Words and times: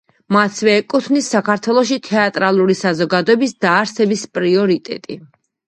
მასვე 0.35 0.71
ეკუთვნის 0.79 1.27
საქართველოში 1.33 1.99
თეატრალური 2.09 2.77
საზოგადოების 2.81 3.55
დაარსების 3.69 4.27
პრიორიტეტი. 4.41 5.23